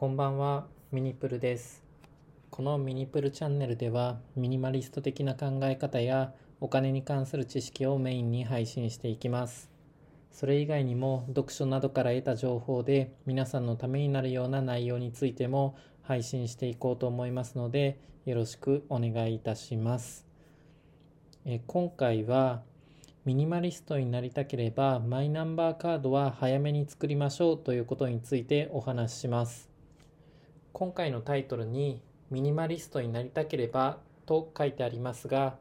[0.00, 1.84] こんばんは、ミニプルです。
[2.48, 9.70] このミニプルチャンネルでは、ミニマリスト的な考え方やお金に関する知識をメインに配信していきます。
[10.32, 20.26] それ以外にも、読書などから得た情報で皆さんのためになるような内容についても配信していこうと思いますので、よろしくお願いいたします。
[21.44, 22.62] え今回は、
[23.26, 29.69] ミニマリストになりたければマイナンバーカードは早めに作りましょうということについてお話しします。
[30.72, 35.56] 今回のタイトルにミニマリストになりたければと書いてありますが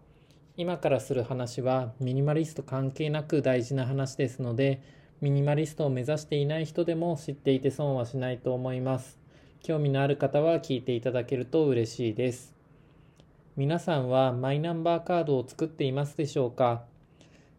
[0.56, 4.82] 今からする話はミニマリスト関係なく大事な話ですので
[5.22, 9.20] ミニマリストを目指していない人でも知っていて損はしないと思います。
[9.62, 12.56] 興味のある方は聞いていただけると嬉しいです。
[13.58, 16.84] 皆さんはマイナンバーカードを作っていますでしょうか？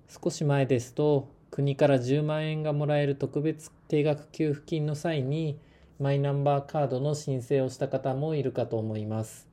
[0.09, 5.59] 少し前ですと国から10万円がもらえる特別定額給付金の際に
[6.01, 9.47] マイナンバーカードの申請をした方もいるかと思います。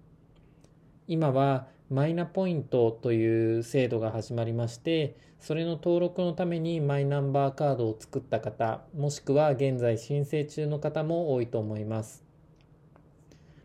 [1.06, 12.24] 今はマイナポイントという制度が始まりましてそれの登録のためにマイナンバーカードを作った方もしくは現在申請中の方も多いと思います。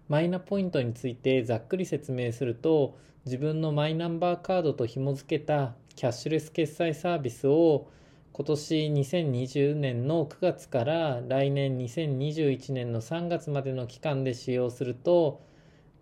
[0.09, 7.87] マイナポイントについてざっくり説明すると自分のマイナンバーカードと紐付けたキャッシュレス決済サービスを
[8.35, 15.43] 今年2020年の9月から来年2021年の3月までの期間で使用すると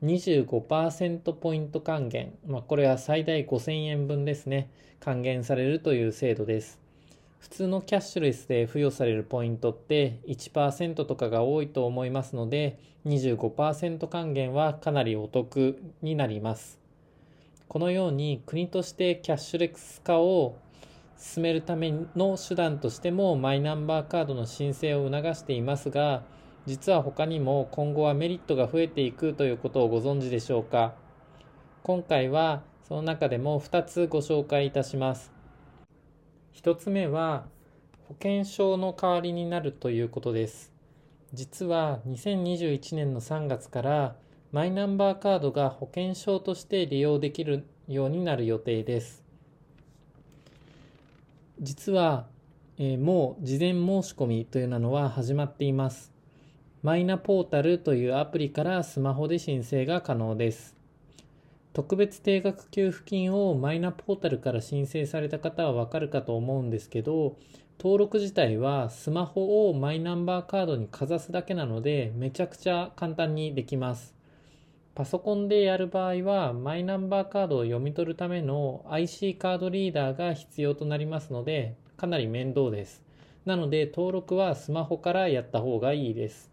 [0.05, 4.71] 25%ポイント還元、まあ、これは最大5000円分ですね。
[5.01, 6.79] 還元されるという制度です。
[7.41, 16.79] 普通のキャッシュレスで付与されるポイントって1%とかが多いと思いますので25%還元はかなりお得になります。
[17.67, 20.57] このように国としてキャッシュレス化を
[21.21, 26.23] 進めるための手段としてもマイナンバーカードの申請を促していますが
[26.65, 30.95] 実は他にも今後はメリットが増えていくということをご存知でしょうか？
[31.83, 35.33] 今回はその中でも2つご紹介いたします。
[36.55, 37.47] 1つ目は
[38.09, 40.73] 保険証の代わりになるということです。
[41.33, 44.17] 実は2021年の3月から
[44.53, 49.23] マイナンバーカードが保険証として利用できるようになる予定です。
[51.61, 52.27] 実は、
[52.79, 56.13] えー、もう事前申し込みというのは始まっています。
[56.83, 60.81] マイナポータルというアプリからスマホで申請が可能です。
[61.73, 67.37] 特別定額給付金をマイナポータルから申請された方はわかるかと思うんですけど
[67.79, 74.20] 登録自体はスマホをマイナンバーカードにかざすだけなのでめちゃくちゃ簡単にできます。
[74.95, 83.03] パソコンでやる場合はマイナンバーカードを読み取るための IC カードリーダーが必要となりますのでかなり面倒です。
[83.45, 86.51] なので登録はスマホからやった方がいいです。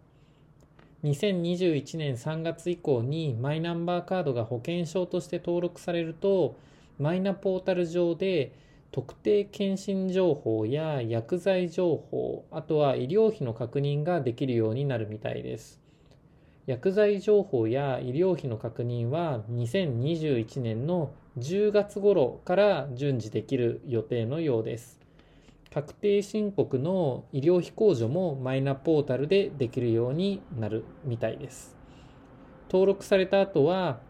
[1.03, 6.55] 2021年3月以降にマイナンバーカードが保険証として登録されると
[6.99, 8.51] マイナポータル上で
[8.91, 15.86] 特定健診情報や薬剤情報あとは医療費の確認ができるようになるみたいです。
[16.67, 24.99] 薬剤情報や医療費の確認は2021年の10月頃から順次できる予定のようです。
[25.73, 31.77] 確定申告の医療費控除もマイナポータルでできるようになるみたいです。
[32.69, 34.01] 登録された後は、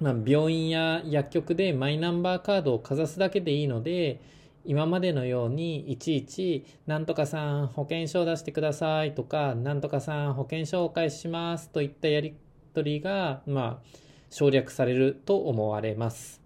[0.00, 4.20] まあ、病院や薬局でマイナンバーカードをかざすだけでいいので
[4.66, 12.34] 今までのようにいちいち「なんとかさん保険証出してください」とか「なんとかさん保険証お返しします」といったやり
[12.74, 13.88] 取りがまあ
[14.30, 16.42] 省略されると思われます。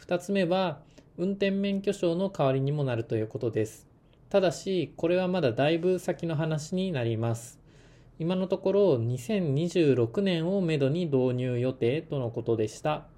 [0.00, 0.80] 2つ目は
[1.16, 3.86] 運転免許証の代わりにもなるということです。
[4.28, 7.60] ただしこれはまだだいぶ先の話になります。
[8.18, 13.11] 今のところ2026年をめどに導入予定とのことでした。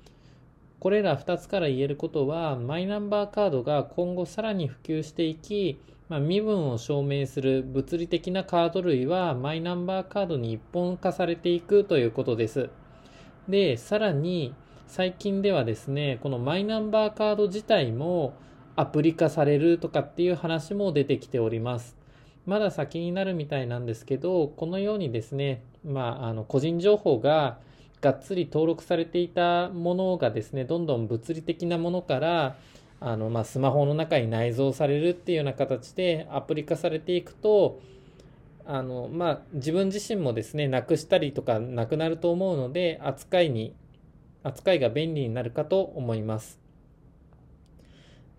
[0.81, 12.71] これら2つから言えることはマイナンバーカードが今後さらに普及していき、まあ、身分を証明する物理的なカード類はマイナンバーカードに一本化されていくということです。
[13.49, 14.55] でさらに
[14.87, 18.35] 最近ではですねこのマイナンバーカード自体も
[18.77, 21.97] アプリ化されるとかっていう話も出てきております。
[22.47, 27.59] まだ先になるみたいなんですけどこのようにですねまああの個人情報が
[28.05, 32.57] がっつり登録されていたものがですねどんどん物理的なものから
[33.01, 37.81] あの、まあ、スマホの中に内蔵されるっていうような形でアプリ化されていくと
[38.67, 43.75] あの、まあ、自分自身もですねなくしたりとかなくなると思うので扱いに
[44.43, 46.61] 扱いが便利になるかと思います。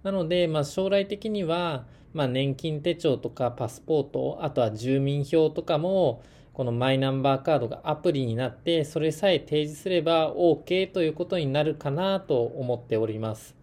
[0.03, 6.21] なので、まあ、将来的には、まあ、年金手帳とかパスポートあとは住民票とかも
[6.55, 13.55] このマイナンバーカードがアプリになって、それさえ提示すれば OK ということになるかなと思っております。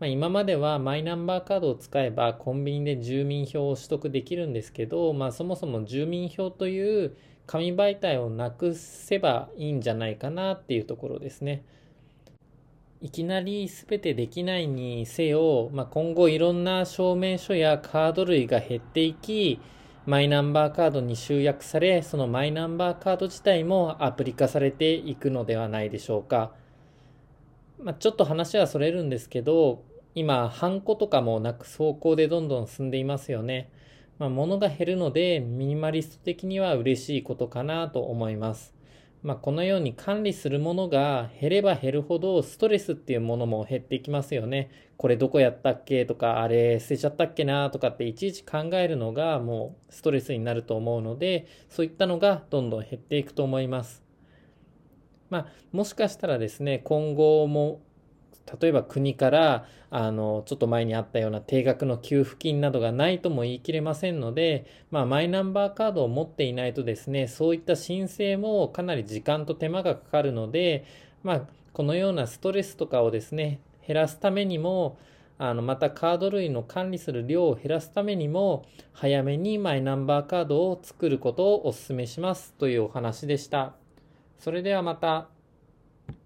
[0.00, 7.14] まあ、今まではマイナンバーカードを使えばコンビニで住民票を取得できるんですけど、まあ、そもそも住民票という
[7.46, 11.62] 紙媒体をなくせばいいんじゃないかなっていうところですね。
[13.02, 19.60] いきなり全てできないにせよ、まあ、今後いろんな証明書やカード類が減っていき、
[20.08, 26.52] マイナンバーカードに集約され、そのマイナンバーカード自体もアプリ化されていくのではないでしょうか。
[27.78, 29.84] まあ、ちょっと話はそれるんですけど、
[30.14, 33.70] 今、ハンコとかもなく走行でどんどん進んでいますよね。
[34.18, 38.77] まあ、物が減るので、ミニマリスト的には嬉しいことかなと思います。
[39.22, 44.70] まあ、このように管理するものが減れば減るほどストレスっていうものも減っていきますよね。
[44.96, 54.02] これどこやったっけとか、あれ捨てちゃったっけなとかっていちいち考えるのがもうストレスになると思うので、そういったのがどんどん減っていくと思います。
[55.30, 57.80] まあ、もしかしたらですね、今後も
[58.60, 70.84] 例えば国からあのちょっと前にあったような定額の給付金などがないとも言い切れませんので、まあ、マイナンバーカードを持っていないとですねそういった申請もかなり時間と手間がかかるので、
[71.22, 71.42] まあ、
[71.72, 74.98] このようなストレスとかをですね減らすためにも
[75.38, 83.74] あのまたカード類の管理する量を減らすためにも早めにマイナンバーカードを作ることをお勧めしますというお話でした。
[84.40, 85.37] それではまた。